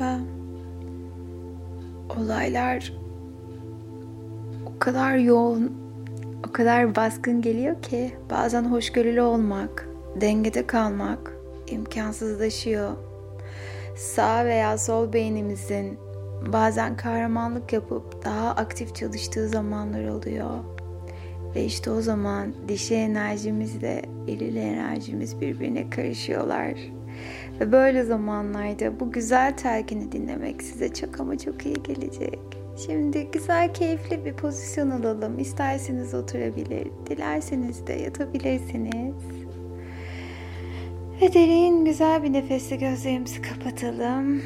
[0.00, 0.20] Merhaba.
[2.20, 2.92] Olaylar
[4.66, 5.72] o kadar yoğun,
[6.48, 9.88] o kadar baskın geliyor ki bazen hoşgörülü olmak,
[10.20, 11.32] dengede kalmak
[11.66, 12.90] imkansızlaşıyor.
[13.96, 15.98] Sağ veya sol beynimizin
[16.52, 20.50] bazen kahramanlık yapıp daha aktif çalıştığı zamanlar oluyor.
[21.54, 26.74] Ve işte o zaman dişi enerjimizle eril enerjimiz birbirine karışıyorlar.
[27.62, 32.38] Ve böyle zamanlarda bu güzel telkini dinlemek size çok ama çok iyi gelecek.
[32.86, 35.38] Şimdi güzel keyifli bir pozisyon alalım.
[35.38, 39.14] İsterseniz oturabilir, dilerseniz de yatabilirsiniz.
[41.20, 44.42] Ve derin güzel bir nefesle gözlerimizi kapatalım.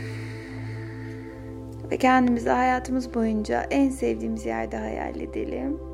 [1.90, 5.85] Ve kendimizi hayatımız boyunca en sevdiğimiz yerde hayal edelim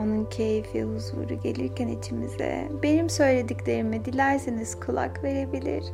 [0.00, 5.84] onun keyfi, huzuru gelirken içimize benim söylediklerimi dilerseniz kulak verebilir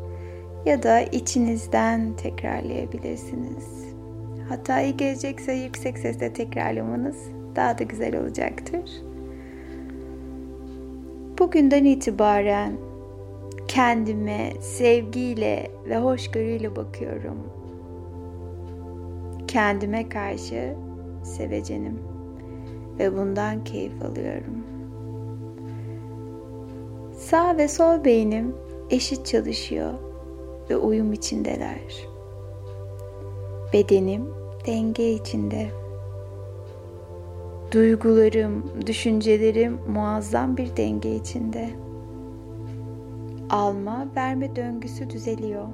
[0.66, 3.96] ya da içinizden tekrarlayabilirsiniz.
[4.48, 7.16] Hatta iyi gelecekse yüksek sesle tekrarlamanız
[7.56, 8.90] daha da güzel olacaktır.
[11.38, 12.72] Bugünden itibaren
[13.68, 17.38] kendime sevgiyle ve hoşgörüyle bakıyorum.
[19.48, 20.74] Kendime karşı
[21.22, 22.05] sevecenim
[22.98, 24.64] ve bundan keyif alıyorum.
[27.18, 28.54] Sağ ve sol beynim
[28.90, 29.92] eşit çalışıyor
[30.70, 31.80] ve uyum içindeler.
[33.72, 34.24] Bedenim
[34.66, 35.66] denge içinde.
[37.72, 41.70] Duygularım, düşüncelerim muazzam bir denge içinde.
[43.50, 45.66] Alma, verme döngüsü düzeliyor.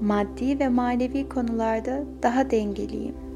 [0.00, 3.29] Maddi ve manevi konularda daha dengeliyim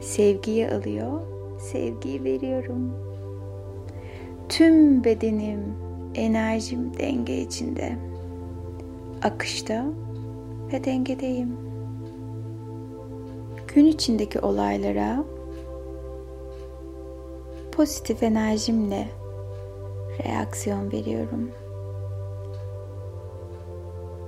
[0.00, 1.20] Sevgiyi alıyor,
[1.58, 2.92] sevgiyi veriyorum.
[4.48, 5.60] Tüm bedenim,
[6.14, 7.96] enerjim denge içinde.
[9.22, 9.84] Akışta
[10.72, 11.56] ve dengedeyim.
[13.74, 15.24] Gün içindeki olaylara
[17.72, 19.08] pozitif enerjimle
[20.24, 21.50] reaksiyon veriyorum.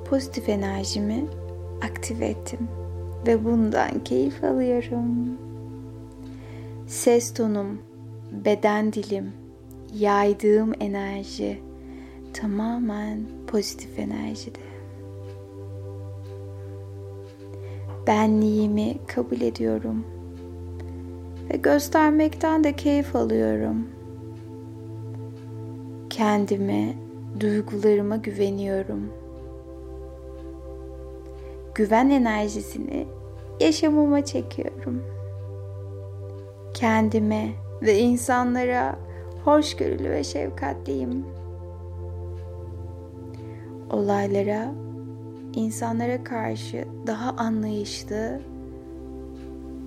[0.04, 1.24] Pozitif enerjimi
[1.82, 2.68] aktive ettim
[3.26, 5.45] ve bundan keyif alıyorum
[6.86, 7.78] ses tonum,
[8.32, 9.32] beden dilim,
[9.94, 11.62] yaydığım enerji
[12.32, 14.58] tamamen pozitif enerjide.
[18.06, 20.04] Benliğimi kabul ediyorum
[21.50, 23.88] ve göstermekten de keyif alıyorum.
[26.10, 26.94] Kendime,
[27.40, 29.12] duygularıma güveniyorum.
[31.74, 33.06] Güven enerjisini
[33.60, 35.25] yaşamıma çekiyorum.''
[36.76, 37.48] Kendime
[37.82, 38.98] ve insanlara
[39.44, 41.24] hoşgörülü ve şefkatliyim.
[43.90, 44.74] Olaylara,
[45.54, 48.40] insanlara karşı daha anlayışlı,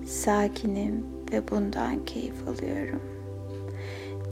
[0.05, 3.01] sakinim ve bundan keyif alıyorum.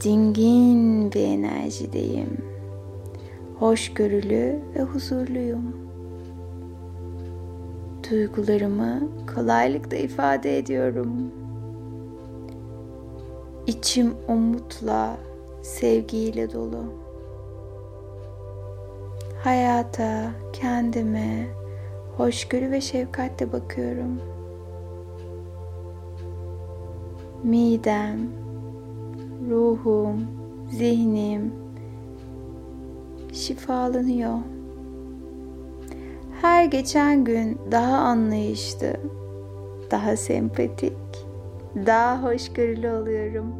[0.04, 2.38] Dingin bir enerjideyim.
[3.58, 5.76] Hoşgörülü ve huzurluyum.
[8.10, 11.32] Duygularımı kolaylıkla ifade ediyorum.
[13.68, 15.16] İçim umutla,
[15.62, 16.84] sevgiyle dolu.
[19.44, 21.46] Hayata, kendime
[22.16, 24.20] hoşgörü ve şefkatle bakıyorum.
[27.44, 28.18] Midem,
[29.50, 30.26] ruhum,
[30.70, 31.52] zihnim
[33.32, 34.38] şifalanıyor.
[36.40, 38.92] Her geçen gün daha anlayışlı,
[39.90, 41.27] daha sempatik,
[41.76, 43.54] daha hoşgörülü oluyorum.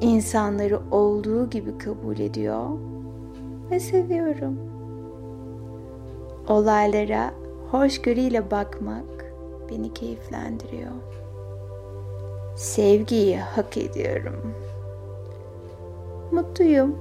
[0.00, 2.66] İnsanları olduğu gibi kabul ediyor
[3.70, 4.58] ve seviyorum.
[6.48, 7.30] Olaylara
[7.70, 9.34] hoşgörüyle bakmak
[9.70, 10.92] beni keyiflendiriyor.
[12.56, 14.54] Sevgiyi hak ediyorum.
[16.32, 16.96] Mutluyum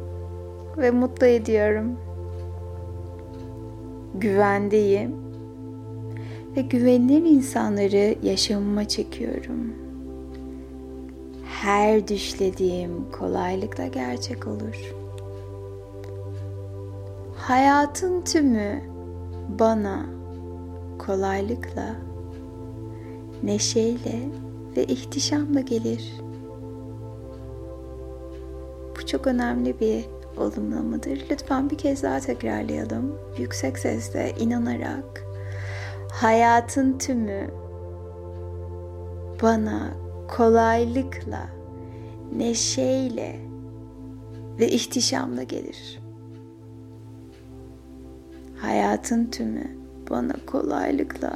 [0.78, 1.98] ve mutlu ediyorum.
[4.16, 5.31] Güvendeyim
[6.56, 9.74] ve güvenilir insanları yaşamıma çekiyorum.
[11.46, 14.94] Her düşlediğim kolaylıkla gerçek olur.
[17.36, 18.82] Hayatın tümü
[19.60, 20.06] bana
[21.00, 21.96] kolaylıkla,
[23.44, 24.20] neşeyle
[24.78, 26.14] ve ihtişamla gelir.
[28.96, 30.06] Bu çok önemli bir
[30.38, 31.26] olumlamadır.
[31.32, 33.16] Lütfen bir kez daha tekrarlayalım.
[33.38, 35.31] Yüksek sesle inanarak
[36.12, 37.50] hayatın tümü
[39.42, 39.94] bana
[40.38, 41.50] kolaylıkla,
[42.36, 43.40] neşeyle
[44.60, 46.00] ve ihtişamla gelir.
[48.58, 49.78] Hayatın tümü
[50.10, 51.36] bana kolaylıkla,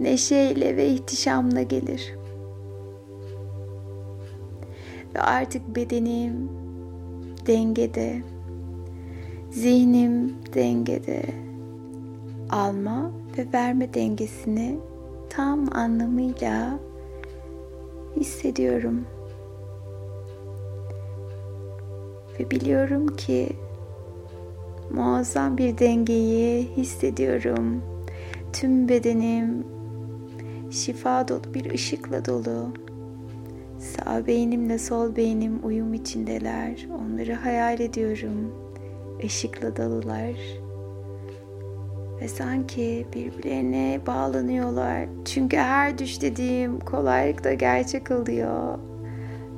[0.00, 2.14] neşeyle ve ihtişamla gelir.
[5.14, 6.50] Ve artık bedenim
[7.46, 8.22] dengede,
[9.50, 11.49] zihnim dengede,
[12.50, 14.78] alma ve verme dengesini
[15.30, 16.78] tam anlamıyla
[18.16, 19.06] hissediyorum.
[22.40, 23.48] Ve biliyorum ki
[24.90, 27.82] muazzam bir dengeyi hissediyorum.
[28.52, 29.66] Tüm bedenim
[30.70, 32.68] şifa dolu bir ışıkla dolu.
[33.78, 36.86] Sağ beynimle sol beynim uyum içindeler.
[37.00, 38.54] Onları hayal ediyorum.
[39.22, 40.34] Işıkla dolular.
[42.20, 45.06] Ve sanki birbirlerine bağlanıyorlar.
[45.24, 48.78] Çünkü her düş dediğim kolaylıkla gerçek oluyor.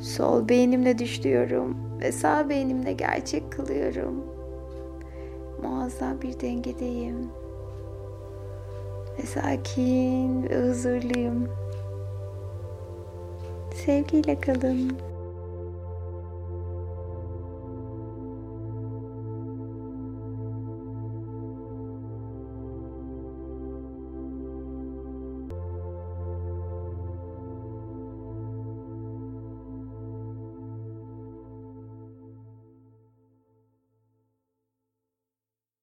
[0.00, 4.24] Sol beynimle düşüyorum ve sağ beynimle gerçek kılıyorum.
[5.62, 7.28] Muazzam bir dengedeyim.
[9.18, 11.48] Ve sakin ve huzurluyum.
[13.74, 14.92] Sevgiyle kalın.